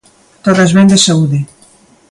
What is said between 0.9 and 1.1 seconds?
de